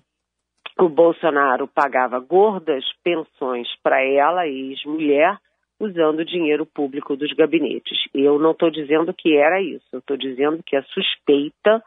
o 0.80 0.90
Bolsonaro 0.90 1.68
pagava 1.68 2.20
gordas 2.20 2.84
pensões 3.04 3.68
para 3.84 4.02
ela, 4.04 4.48
ex-mulher, 4.48 5.38
usando 5.80 6.26
dinheiro 6.26 6.66
público 6.66 7.16
dos 7.16 7.32
gabinetes. 7.34 7.98
Eu 8.14 8.40
não 8.40 8.52
estou 8.52 8.72
dizendo 8.72 9.14
que 9.14 9.36
era 9.36 9.62
isso, 9.62 9.86
eu 9.92 10.00
estou 10.00 10.18
dizendo 10.18 10.62
que 10.66 10.76
a 10.76 10.84
suspeita 10.84 11.84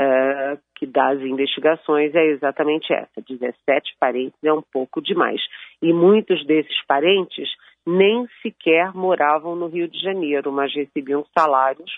uh, 0.00 0.58
que 0.74 0.86
das 0.86 1.20
investigações 1.20 2.14
é 2.14 2.24
exatamente 2.26 2.92
essa: 2.92 3.22
17 3.26 3.96
parentes 3.98 4.38
é 4.42 4.52
um 4.52 4.62
pouco 4.62 5.00
demais. 5.00 5.40
E 5.82 5.92
muitos 5.92 6.44
desses 6.46 6.84
parentes 6.86 7.48
nem 7.86 8.26
sequer 8.42 8.92
moravam 8.94 9.54
no 9.54 9.68
Rio 9.68 9.88
de 9.88 10.00
Janeiro, 10.00 10.50
mas 10.50 10.74
recebiam 10.74 11.24
salários 11.36 11.90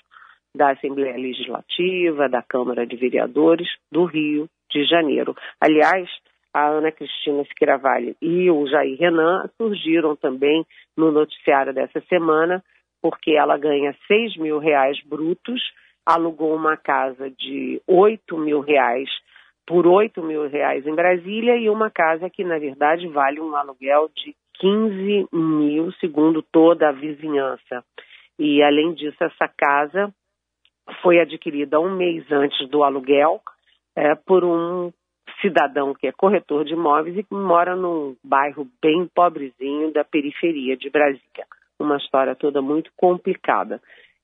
da 0.54 0.72
Assembleia 0.72 1.16
Legislativa, 1.16 2.28
da 2.28 2.42
Câmara 2.42 2.86
de 2.86 2.96
Vereadores 2.96 3.68
do 3.90 4.04
Rio 4.04 4.48
de 4.70 4.84
Janeiro. 4.84 5.34
Aliás, 5.60 6.08
a 6.52 6.68
Ana 6.68 6.90
Cristina 6.90 7.44
Schiravale 7.44 8.16
e 8.20 8.50
o 8.50 8.66
Jair 8.66 8.98
Renan 8.98 9.48
surgiram 9.56 10.16
também 10.16 10.64
no 10.96 11.12
noticiário 11.12 11.72
dessa 11.72 12.00
semana, 12.08 12.62
porque 13.00 13.32
ela 13.32 13.56
ganha 13.56 13.94
6 14.06 14.36
mil 14.36 14.58
reais 14.58 14.98
brutos, 15.04 15.62
alugou 16.04 16.54
uma 16.54 16.76
casa 16.76 17.30
de 17.30 17.80
8 17.86 18.36
mil 18.38 18.60
reais 18.60 19.08
por 19.66 19.86
8 19.86 20.22
mil 20.22 20.48
reais 20.48 20.86
em 20.86 20.94
Brasília 20.94 21.56
e 21.56 21.68
uma 21.68 21.90
casa 21.90 22.30
que, 22.30 22.42
na 22.42 22.58
verdade, 22.58 23.06
vale 23.08 23.38
um 23.38 23.54
aluguel 23.54 24.08
de 24.16 24.34
15 24.54 25.28
mil, 25.30 25.92
segundo 26.00 26.42
toda 26.42 26.88
a 26.88 26.92
vizinhança. 26.92 27.84
E, 28.38 28.62
além 28.62 28.94
disso, 28.94 29.22
essa 29.22 29.46
casa 29.46 30.12
foi 31.02 31.20
adquirida 31.20 31.78
um 31.78 31.94
mês 31.94 32.24
antes 32.32 32.66
do 32.70 32.82
aluguel 32.82 33.42
é, 33.94 34.14
por 34.14 34.42
um 34.42 34.90
cidadão 35.40 35.94
que 35.94 36.06
é 36.06 36.12
corretor 36.12 36.64
de 36.64 36.72
imóveis 36.72 37.16
e 37.16 37.22
que 37.22 37.34
mora 37.34 37.76
num 37.76 38.16
bairro 38.22 38.66
bem 38.82 39.08
pobrezinho 39.14 39.92
da 39.92 40.04
periferia 40.04 40.76
de 40.76 40.90
Brasília. 40.90 41.46
Uma 41.78 41.96
história 41.96 42.34
toda 42.34 42.60
muito 42.60 42.90
complicada. 42.96 43.80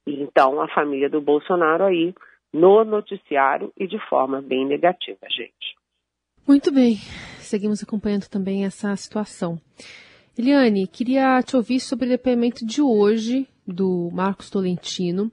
E, 0.07 0.23
então, 0.23 0.61
a 0.61 0.69
família 0.69 1.09
do 1.09 1.21
Bolsonaro 1.21 1.85
aí 1.85 2.15
no 2.53 2.85
noticiário 2.85 3.73
e 3.77 3.87
de 3.87 3.99
forma 4.09 4.41
bem 4.41 4.67
negativa, 4.67 5.27
gente. 5.29 5.75
Muito 6.47 6.73
bem, 6.73 6.97
seguimos 7.39 7.83
acompanhando 7.83 8.29
também 8.29 8.65
essa 8.65 8.95
situação. 8.97 9.59
Eliane, 10.37 10.87
queria 10.87 11.41
te 11.43 11.57
ouvir 11.57 11.81
sobre 11.81 12.07
o 12.07 12.09
depoimento 12.09 12.67
de 12.67 12.83
hoje 12.83 13.49
do 13.67 14.11
Marcos 14.13 14.51
Tolentino. 14.51 15.31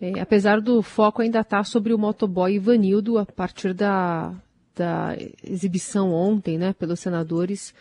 É, 0.00 0.18
apesar 0.18 0.60
do 0.60 0.82
foco 0.82 1.20
ainda 1.20 1.40
estar 1.40 1.58
tá 1.58 1.64
sobre 1.64 1.92
o 1.92 1.98
motoboy 1.98 2.54
Ivanildo, 2.54 3.18
a 3.18 3.26
partir 3.26 3.74
da, 3.74 4.34
da 4.74 5.16
exibição 5.44 6.12
ontem, 6.12 6.58
né, 6.58 6.72
pelos 6.72 7.00
senadores 7.00 7.74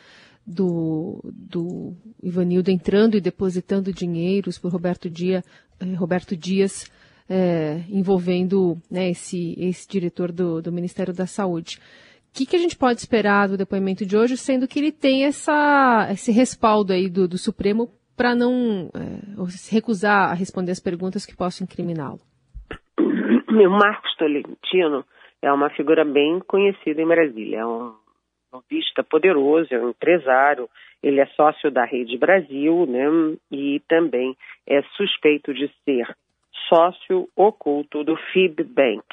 do, 0.46 1.22
do 1.24 1.94
Ivanildo 2.24 2.72
entrando 2.72 3.16
e 3.16 3.22
depositando 3.22 3.94
dinheiros 3.94 4.58
por 4.58 4.72
Roberto, 4.72 5.10
Dia, 5.10 5.44
eh, 5.80 5.94
Roberto 5.94 6.36
Dias, 6.36 6.92
eh, 7.30 7.84
envolvendo 7.90 8.78
né, 8.90 9.10
esse, 9.10 9.56
esse 9.60 9.88
diretor 9.88 10.32
do, 10.32 10.62
do 10.62 10.72
Ministério 10.72 11.14
da 11.14 11.28
Saúde. 11.28 11.80
O 12.30 12.34
que, 12.34 12.46
que, 12.46 12.56
a 12.56 12.60
gente 12.60 12.78
pode 12.78 13.00
esperar 13.00 13.48
do 13.48 13.58
depoimento 13.58 14.06
de 14.06 14.18
hoje, 14.18 14.38
sendo 14.38 14.68
que 14.68 14.80
ele 14.80 14.92
tem 14.92 15.26
essa, 15.26 16.08
esse 16.12 16.32
respaldo 16.32 16.94
aí 16.94 17.10
do, 17.10 17.28
do 17.28 17.38
Supremo 17.38 17.90
para 18.16 18.36
não 18.36 18.90
eh, 18.94 19.48
se 19.50 19.74
recusar 19.74 20.32
a 20.32 20.34
responder 20.34 20.72
as 20.72 20.80
perguntas 20.80 21.26
que 21.26 21.36
possam 21.36 21.66
incriminá-lo? 21.66 22.20
Marcos 23.70 24.16
Tolentino 24.18 25.06
é 25.42 25.52
uma 25.52 25.70
figura 25.70 26.04
bem 26.04 26.40
conhecida 26.40 27.02
em 27.02 27.08
Brasília. 27.08 27.60
É 27.60 27.66
um 27.66 27.94
lobista 28.52 29.04
poderoso, 29.04 29.68
é 29.72 29.80
um 29.80 29.90
empresário, 29.90 30.70
ele 31.02 31.20
é 31.20 31.26
sócio 31.28 31.72
da 31.72 31.86
Rede 31.86 32.18
Brasil, 32.18 32.86
né? 32.88 33.06
E 33.52 33.82
também 33.88 34.36
é 34.68 34.82
suspeito 34.96 35.54
de 35.54 35.72
ser 35.86 36.08
sócio 36.68 37.28
oculto 37.36 38.04
do 38.04 38.16
FIBBank. 38.16 39.06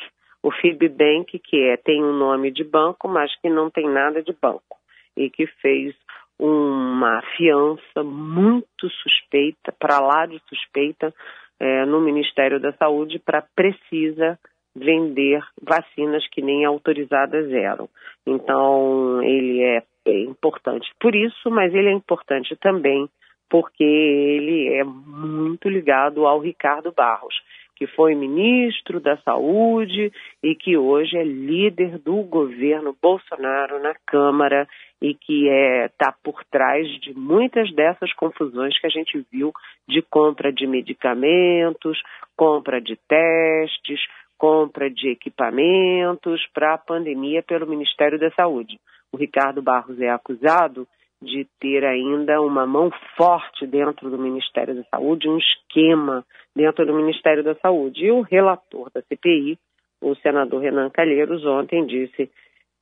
O 0.42 0.50
FIBBank, 0.50 1.38
que 1.38 1.62
é, 1.68 1.76
tem 1.76 2.02
um 2.02 2.12
nome 2.12 2.50
de 2.50 2.64
banco, 2.64 3.09
mas 3.09 3.35
que 3.40 3.49
não 3.49 3.71
tem 3.71 3.88
nada 3.88 4.23
de 4.23 4.33
banco. 4.33 4.78
E 5.16 5.30
que 5.30 5.47
fez 5.47 5.95
uma 6.38 7.23
fiança 7.37 8.04
muito 8.04 8.90
suspeita, 9.02 9.73
para 9.78 9.99
lá 10.00 10.26
de 10.26 10.40
suspeita, 10.49 11.12
é, 11.59 11.87
no 11.87 12.00
Ministério 12.00 12.61
da 12.61 12.73
Saúde 12.75 13.18
para 13.18 13.42
precisa 13.54 14.38
vender 14.76 15.42
vacinas 15.61 16.26
que 16.28 16.42
nem 16.42 16.64
autorizadas 16.64 17.50
eram. 17.50 17.88
Então, 18.26 19.23
ele 19.23 19.62
é, 19.62 19.83
é 20.04 20.21
importante 20.21 20.90
por 21.00 21.14
isso, 21.14 21.50
mas 21.50 21.75
ele 21.75 21.88
é 21.88 21.92
importante 21.92 22.54
também 22.56 23.09
porque 23.49 23.85
ele 23.85 24.75
é 24.75 24.85
muito 24.85 25.68
ligado 25.68 26.26
ao 26.26 26.40
Ricardo 26.40 26.92
Barros. 26.92 27.35
que 27.76 27.87
foi 27.88 28.14
ministro 28.14 28.99
da 29.00 29.18
Saúde 29.18 30.11
e 30.42 30.54
que 30.54 30.78
hoje 30.78 31.14
é 31.14 31.23
líder 31.23 31.99
do 31.99 32.23
governo 32.23 32.97
Bolsonaro 33.02 33.78
na 33.83 33.95
Câmara 34.06 34.66
e 35.00 35.14
que 35.14 35.47
está 35.85 36.09
é, 36.09 36.14
por 36.25 36.42
trás 36.45 36.88
de 37.02 37.12
muitas 37.12 37.71
dessas 37.75 38.11
confusões 38.14 38.80
que 38.80 38.87
a 38.87 38.90
gente 38.90 39.23
viu 39.30 39.52
de 39.87 40.00
compra 40.00 40.50
de 40.50 40.66
medicamentos, 40.66 42.00
compra 42.35 42.80
de 42.80 42.97
testes, 43.06 44.00
compra 44.38 44.90
de 44.90 45.11
equipamentos 45.11 46.47
para 46.52 46.75
a 46.75 46.78
pandemia 46.78 47.43
pelo 47.43 47.66
Ministério 47.66 48.19
da 48.19 48.31
Saúde. 48.31 48.78
O 49.12 49.16
Ricardo 49.16 49.62
Barros 49.62 50.00
é 50.00 50.11
acusado 50.11 50.87
de 51.21 51.47
ter 51.59 51.85
ainda 51.85 52.40
uma 52.43 52.66
mão 52.66 52.90
forte 53.16 53.66
dentro 53.66 54.11
do 54.11 54.19
Ministério 54.19 54.75
da 54.75 54.85
Saúde, 54.85 55.28
um 55.28 55.38
esquema 55.38 56.25
dentro 56.55 56.85
do 56.85 56.95
Ministério 56.95 57.43
da 57.43 57.55
Saúde. 57.57 58.05
E 58.05 58.11
o 58.11 58.21
relator 58.21 58.90
da 58.95 59.00
CPI, 59.02 59.59
o 60.00 60.14
senador 60.16 60.61
Renan 60.61 60.90
Calheiros, 60.90 61.45
ontem 61.45 61.87
disse 61.87 62.31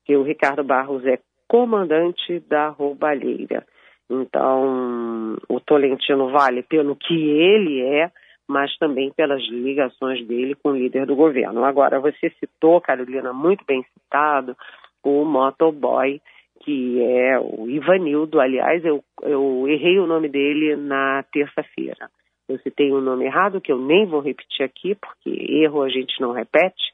que 0.05 0.17
o 0.17 0.23
Ricardo 0.23 0.65
Barros 0.65 1.07
é 1.07 1.19
comandante 1.47 2.41
da 2.41 2.69
roubalheira. 2.69 3.65
Então, 4.11 5.37
o 5.49 5.61
Tolentino 5.61 6.31
vale 6.31 6.63
pelo 6.63 6.97
que 6.97 7.15
ele 7.15 7.81
é, 7.83 8.11
mas 8.49 8.77
também 8.79 9.11
pelas 9.13 9.43
ligações 9.49 10.27
dele 10.27 10.55
com 10.55 10.71
o 10.71 10.77
líder 10.77 11.07
do 11.07 11.17
governo. 11.17 11.65
Agora, 11.65 11.99
você 11.99 12.31
citou, 12.41 12.81
Carolina, 12.81 13.33
muito 13.33 13.65
bem 13.65 13.85
citado, 13.95 14.57
o 15.03 15.25
motoboy 15.25 16.21
que 16.65 17.03
é 17.03 17.39
o 17.39 17.69
Ivanildo. 17.69 18.41
Aliás, 18.41 18.85
eu, 18.85 19.05
eu 19.23 19.69
errei 19.69 19.99
o 19.99 20.07
nome 20.07 20.29
dele 20.29 20.77
na 20.77 21.23
terça-feira. 21.31 22.09
Eu 22.49 22.59
citei 22.59 22.93
um 22.93 23.01
nome 23.01 23.27
errado, 23.27 23.61
que 23.61 23.73
eu 23.73 23.79
nem 23.79 24.07
vou 24.07 24.21
repetir 24.21 24.65
aqui, 24.65 24.95
porque 24.95 25.31
erro 25.31 25.83
a 25.83 25.89
gente 25.89 26.21
não 26.21 26.33
repete, 26.33 26.93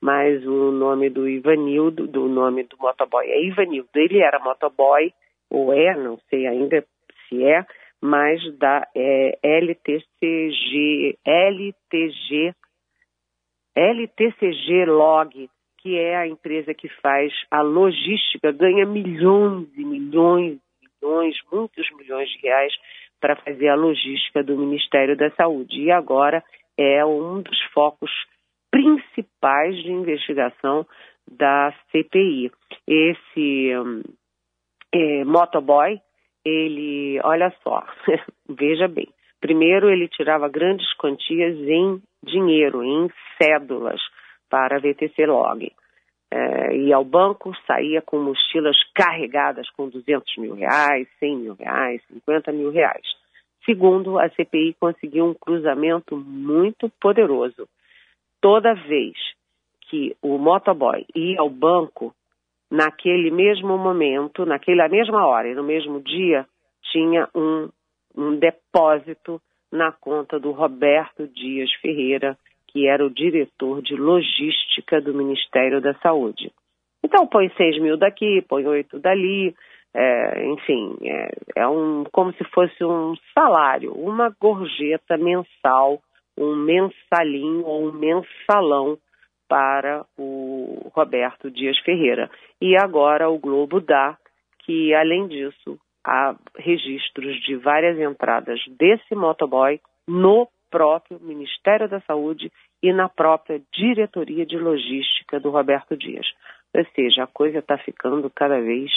mas 0.00 0.44
o 0.46 0.70
nome 0.70 1.08
do 1.10 1.28
Ivanildo, 1.28 2.06
do 2.06 2.28
nome 2.28 2.64
do 2.64 2.76
motoboy 2.78 3.26
é 3.26 3.44
Ivanildo. 3.44 3.88
Ele 3.94 4.20
era 4.20 4.38
motoboy, 4.38 5.12
ou 5.50 5.72
é, 5.72 5.94
não 5.96 6.18
sei 6.28 6.46
ainda 6.46 6.84
se 7.28 7.44
é, 7.44 7.64
mas 8.00 8.40
da 8.58 8.86
é, 8.94 9.38
LTCG, 9.42 11.18
LTG, 11.24 12.54
LTCG 13.74 14.84
Log, 14.86 15.50
que 15.78 15.98
é 15.98 16.16
a 16.16 16.26
empresa 16.26 16.74
que 16.74 16.88
faz 17.00 17.32
a 17.50 17.62
logística, 17.62 18.52
ganha 18.52 18.86
milhões 18.86 19.68
e 19.76 19.84
milhões 19.84 20.58
e 20.82 20.88
milhões, 21.02 21.36
muitos 21.50 21.90
milhões 21.96 22.28
de 22.30 22.38
reais 22.38 22.72
para 23.20 23.36
fazer 23.36 23.68
a 23.68 23.74
logística 23.74 24.42
do 24.42 24.56
Ministério 24.56 25.16
da 25.16 25.30
Saúde. 25.32 25.80
E 25.80 25.90
agora 25.90 26.42
é 26.76 27.04
um 27.04 27.42
dos 27.42 27.60
focos 27.72 28.10
principais 28.70 29.76
de 29.82 29.90
investigação 29.90 30.86
da 31.30 31.72
CPI. 31.90 32.50
Esse 32.86 33.76
um, 33.78 34.02
é, 34.92 35.24
motoboy, 35.24 36.00
ele, 36.44 37.20
olha 37.22 37.52
só, 37.62 37.84
veja 38.48 38.88
bem, 38.88 39.08
primeiro 39.40 39.90
ele 39.90 40.08
tirava 40.08 40.48
grandes 40.48 40.92
quantias 40.94 41.56
em 41.56 42.02
dinheiro, 42.22 42.82
em 42.82 43.10
cédulas, 43.40 44.00
para 44.48 44.76
a 44.76 44.80
VTC 44.80 45.26
Log. 45.26 45.70
É, 46.32 46.76
ia 46.76 46.96
ao 46.96 47.04
banco, 47.04 47.52
saía 47.66 48.00
com 48.00 48.18
mochilas 48.18 48.76
carregadas 48.94 49.68
com 49.70 49.88
200 49.88 50.36
mil 50.36 50.54
reais, 50.54 51.08
100 51.18 51.36
mil 51.36 51.54
reais, 51.54 52.00
50 52.08 52.52
mil 52.52 52.70
reais. 52.70 53.04
Segundo, 53.64 54.18
a 54.18 54.28
CPI 54.30 54.76
conseguiu 54.78 55.26
um 55.26 55.34
cruzamento 55.34 56.16
muito 56.16 56.88
poderoso. 57.00 57.68
Toda 58.40 58.74
vez 58.74 59.14
que 59.88 60.16
o 60.22 60.38
motoboy 60.38 61.04
ia 61.14 61.40
ao 61.40 61.50
banco, 61.50 62.14
naquele 62.70 63.30
mesmo 63.30 63.76
momento, 63.76 64.46
naquela 64.46 64.88
mesma 64.88 65.26
hora 65.26 65.48
e 65.48 65.54
no 65.54 65.64
mesmo 65.64 66.00
dia, 66.00 66.46
tinha 66.92 67.28
um, 67.34 67.68
um 68.16 68.36
depósito 68.36 69.40
na 69.72 69.92
conta 69.92 70.38
do 70.38 70.52
Roberto 70.52 71.26
Dias 71.28 71.72
Ferreira, 71.80 72.36
que 72.68 72.86
era 72.86 73.04
o 73.04 73.10
diretor 73.10 73.82
de 73.82 73.96
logística 73.96 75.00
do 75.00 75.12
Ministério 75.12 75.80
da 75.80 75.94
Saúde. 75.94 76.52
Então, 77.02 77.26
põe 77.26 77.50
6 77.56 77.80
mil 77.80 77.96
daqui, 77.96 78.42
põe 78.48 78.66
8 78.66 78.98
dali, 79.00 79.54
é, 79.92 80.46
enfim, 80.46 80.96
é, 81.02 81.30
é, 81.56 81.68
um, 81.68 82.04
como 82.12 82.32
se 82.34 82.44
fosse 82.44 82.84
um 82.84 83.14
salário, 83.34 83.92
uma 83.92 84.34
gorjeta 84.40 85.16
mensal, 85.16 86.00
um 86.38 86.54
mensalinho 86.54 87.64
ou 87.64 87.88
um 87.88 87.92
mensalão 87.92 88.98
para 89.50 90.06
o 90.16 90.92
Roberto 90.94 91.50
Dias 91.50 91.76
Ferreira. 91.80 92.30
E 92.60 92.76
agora 92.76 93.28
o 93.28 93.36
Globo 93.36 93.80
dá 93.80 94.16
que, 94.60 94.94
além 94.94 95.26
disso, 95.26 95.76
há 96.06 96.36
registros 96.56 97.34
de 97.42 97.56
várias 97.56 97.98
entradas 97.98 98.60
desse 98.78 99.12
motoboy 99.16 99.80
no 100.06 100.46
próprio 100.70 101.18
Ministério 101.18 101.88
da 101.88 102.00
Saúde 102.02 102.52
e 102.80 102.92
na 102.92 103.08
própria 103.08 103.60
diretoria 103.76 104.46
de 104.46 104.56
logística 104.56 105.40
do 105.40 105.50
Roberto 105.50 105.96
Dias. 105.96 106.26
Ou 106.72 106.86
seja, 106.94 107.24
a 107.24 107.26
coisa 107.26 107.58
está 107.58 107.76
ficando 107.76 108.30
cada 108.30 108.60
vez 108.60 108.88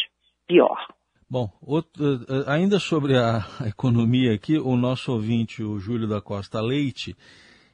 pior. 0.48 0.86
Bom, 1.28 1.50
outro, 1.66 1.92
eh, 2.04 2.44
ainda 2.46 2.78
sobre 2.78 3.18
a 3.18 3.39
economia 3.68 4.36
aqui, 4.36 4.60
o 4.60 4.76
nosso 4.76 5.12
ouvinte, 5.12 5.63
o 5.63 5.80
Júlio 5.80 6.08
da 6.08 6.22
Costa 6.22 6.62
Leite, 6.62 7.16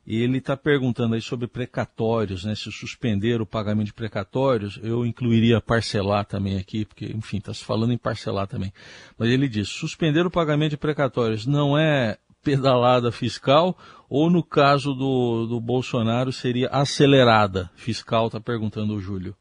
ele 0.09 0.39
está 0.39 0.57
perguntando 0.57 1.15
aí 1.15 1.21
sobre 1.21 1.47
precatórios, 1.47 2.43
né? 2.43 2.55
Se 2.55 2.71
suspender 2.71 3.41
o 3.41 3.45
pagamento 3.45 3.87
de 3.87 3.93
precatórios, 3.93 4.79
eu 4.83 5.05
incluiria 5.05 5.61
parcelar 5.61 6.25
também 6.25 6.57
aqui, 6.57 6.85
porque, 6.85 7.05
enfim, 7.05 7.37
está 7.37 7.53
se 7.53 7.63
falando 7.63 7.93
em 7.93 7.97
parcelar 7.97 8.47
também. 8.47 8.71
Mas 9.17 9.29
ele 9.29 9.47
diz, 9.47 9.69
suspender 9.69 10.25
o 10.25 10.31
pagamento 10.31 10.71
de 10.71 10.77
precatórios 10.77 11.45
não 11.45 11.77
é 11.77 12.17
pedalada 12.43 13.11
fiscal 13.11 13.77
ou 14.09 14.29
no 14.29 14.43
caso 14.43 14.93
do, 14.93 15.45
do 15.45 15.59
Bolsonaro 15.59 16.31
seria 16.31 16.69
acelerada 16.69 17.69
fiscal, 17.75 18.27
está 18.27 18.39
perguntando 18.39 18.95
o 18.95 18.99
Júlio. 18.99 19.35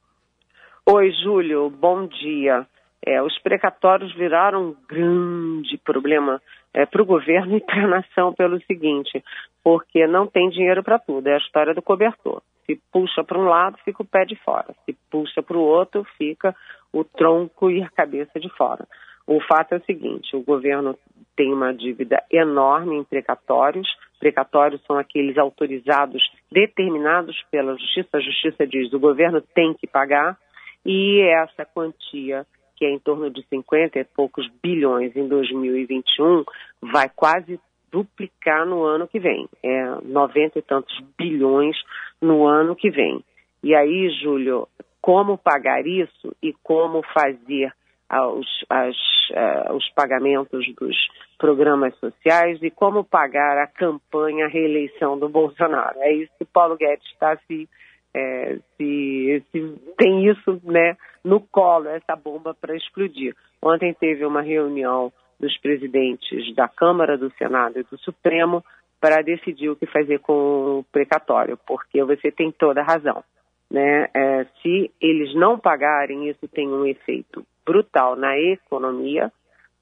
Oi, 0.85 1.11
Júlio, 1.23 1.71
bom 1.71 2.07
dia. 2.07 2.67
É, 3.05 3.23
os 3.23 3.39
precatórios 3.39 4.15
viraram 4.15 4.71
um 4.71 4.77
grande 4.89 5.79
problema 5.79 6.43
é, 6.73 6.87
para 6.87 7.03
o 7.03 7.07
governo 7.07 7.57
e 7.59 7.61
para 7.61 7.85
a 7.85 7.89
nação 7.89 8.33
pelo 8.33 8.61
seguinte, 8.63 9.23
porque 9.63 10.07
não 10.07 10.27
tem 10.27 10.49
dinheiro 10.51 10.83
para 10.83 10.99
tudo, 10.99 11.27
é 11.29 11.35
a 11.35 11.39
história 11.39 11.75
do 11.75 11.83
cobertor. 11.83 12.43
Se 12.67 12.79
puxa 12.93 13.25
para 13.25 13.39
um 13.39 13.45
lado, 13.45 13.79
fica 13.85 14.03
o 14.03 14.07
pé 14.07 14.27
de 14.27 14.37
fora. 14.37 14.75
Se 14.85 14.95
puxa 15.11 15.43
para 15.43 15.57
o 15.57 15.63
outro, 15.63 16.05
fica 16.19 16.55
o 16.93 17.03
tronco 17.03 17.71
e 17.71 17.83
a 17.83 17.89
cabeça 17.89 18.39
de 18.39 18.49
fora. 18.51 18.87
O 19.27 19.41
fato 19.41 19.73
é 19.73 19.77
o 19.77 19.85
seguinte: 19.85 20.35
o 20.37 20.43
governo 20.43 20.99
tem 21.37 21.53
uma 21.53 21.73
dívida 21.73 22.23
enorme 22.31 22.97
em 22.97 23.05
precatórios. 23.05 23.89
Precatórios 24.19 24.83
são 24.87 24.99
aqueles 24.99 25.39
autorizados, 25.39 26.23
determinados 26.51 27.37
pela 27.51 27.77
Justiça. 27.77 28.09
A 28.15 28.21
Justiça 28.21 28.67
diz 28.67 28.93
o 28.93 28.99
governo 28.99 29.41
tem 29.55 29.73
que 29.75 29.87
pagar. 29.87 30.37
E 30.85 31.21
essa 31.21 31.67
quantia, 31.67 32.47
que 32.79 32.85
é 32.85 32.91
em 32.91 32.99
torno 32.99 33.29
de 33.29 33.45
50 33.49 33.99
e 33.99 34.05
poucos 34.05 34.49
bilhões 34.63 35.15
em 35.17 35.27
2021, 35.27 36.45
vai 36.81 37.09
quase 37.09 37.59
duplicar 37.91 38.65
no 38.65 38.85
ano 38.85 39.09
que 39.09 39.19
vem. 39.19 39.49
É 39.63 39.85
90 40.05 40.59
e 40.59 40.63
tantos 40.63 40.97
bilhões 41.19 41.77
no 42.21 42.47
ano 42.47 42.77
que 42.77 42.91
vem. 42.91 43.25
E 43.63 43.75
aí, 43.75 44.09
Júlio, 44.23 44.69
como 45.01 45.37
pagar 45.37 45.85
isso 45.87 46.35
e 46.41 46.53
como 46.63 47.03
fazer 47.13 47.73
as, 48.09 48.47
uh, 48.71 49.75
os 49.75 49.89
pagamentos 49.91 50.65
dos 50.75 50.97
programas 51.37 51.95
sociais 51.97 52.59
e 52.63 52.71
como 52.71 53.05
pagar 53.05 53.59
a 53.59 53.67
campanha, 53.67 54.49
reeleição 54.49 55.19
do 55.19 55.29
Bolsonaro. 55.29 55.99
É 56.01 56.13
isso 56.13 56.33
que 56.39 56.45
Paulo 56.45 56.77
Guedes 56.77 57.07
está 57.13 57.37
se, 57.47 57.69
é, 58.15 58.59
se, 58.77 59.43
se, 59.53 59.75
tem 59.97 60.27
isso 60.27 60.61
né, 60.65 60.97
no 61.25 61.41
colo, 61.41 61.89
essa 61.89 62.17
bomba 62.17 62.55
para 62.55 62.77
explodir. 62.77 63.35
Ontem 63.63 63.95
teve 63.95 64.25
uma 64.25 64.43
reunião 64.43 65.13
dos 65.39 65.57
presidentes 65.59 66.55
da 66.55 66.69
Câmara, 66.69 67.17
do 67.17 67.31
Senado 67.33 67.79
e 67.79 67.85
do 67.85 67.99
Supremo 67.99 68.65
para 69.01 69.23
decidir 69.23 69.69
o 69.69 69.77
que 69.77 69.87
fazer 69.87 70.19
com 70.19 70.79
o 70.81 70.85
precatório, 70.91 71.59
porque 71.67 72.03
você 72.03 72.33
tem 72.33 72.51
toda 72.51 72.81
a 72.81 72.85
razão. 72.85 73.23
Né? 73.71 74.09
É, 74.15 74.47
se 74.63 74.91
eles 75.01 75.35
não 75.35 75.59
pagarem, 75.59 76.29
isso 76.29 76.49
tem 76.49 76.69
um 76.69 76.87
efeito 76.87 77.45
brutal 77.65 78.17
na 78.17 78.37
economia, 78.39 79.31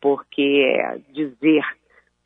porque 0.01 0.65
é 0.65 0.99
dizer 1.13 1.63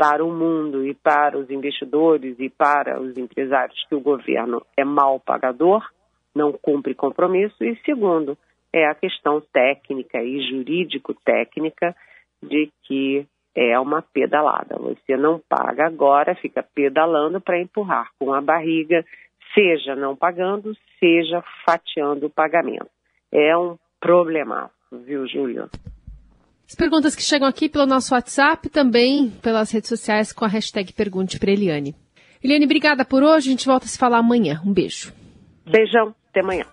para 0.00 0.24
o 0.24 0.32
mundo 0.32 0.86
e 0.86 0.94
para 0.94 1.36
os 1.36 1.50
investidores 1.50 2.34
e 2.38 2.48
para 2.48 2.98
os 2.98 3.18
empresários 3.18 3.84
que 3.86 3.94
o 3.94 4.00
governo 4.00 4.64
é 4.74 4.82
mal 4.82 5.20
pagador, 5.20 5.86
não 6.34 6.52
cumpre 6.52 6.94
compromisso, 6.94 7.62
e 7.62 7.76
segundo, 7.84 8.38
é 8.72 8.86
a 8.86 8.94
questão 8.94 9.42
técnica 9.52 10.22
e 10.22 10.40
jurídico-técnica 10.48 11.94
de 12.42 12.70
que 12.84 13.26
é 13.54 13.78
uma 13.78 14.00
pedalada. 14.00 14.78
Você 14.78 15.18
não 15.18 15.38
paga 15.38 15.86
agora, 15.86 16.34
fica 16.34 16.62
pedalando 16.62 17.38
para 17.38 17.60
empurrar 17.60 18.08
com 18.18 18.32
a 18.32 18.40
barriga, 18.40 19.04
seja 19.52 19.94
não 19.94 20.16
pagando, 20.16 20.74
seja 20.98 21.44
fatiando 21.66 22.24
o 22.24 22.30
pagamento. 22.30 22.88
É 23.30 23.54
um 23.54 23.76
problemaço, 24.00 24.72
viu, 25.04 25.26
Júlio? 25.26 25.68
As 26.70 26.76
perguntas 26.76 27.16
que 27.16 27.22
chegam 27.22 27.48
aqui 27.48 27.68
pelo 27.68 27.84
nosso 27.84 28.14
WhatsApp, 28.14 28.68
também 28.68 29.28
pelas 29.42 29.72
redes 29.72 29.88
sociais 29.88 30.32
com 30.32 30.44
a 30.44 30.48
hashtag 30.48 30.92
Pergunte 30.92 31.36
para 31.36 31.50
Eliane. 31.50 31.96
Eliane, 32.40 32.64
obrigada 32.64 33.04
por 33.04 33.24
hoje. 33.24 33.48
A 33.48 33.50
gente 33.50 33.66
volta 33.66 33.86
a 33.86 33.88
se 33.88 33.98
falar 33.98 34.18
amanhã. 34.18 34.62
Um 34.64 34.72
beijo. 34.72 35.12
Beijão. 35.66 36.14
Até 36.30 36.38
amanhã. 36.42 36.64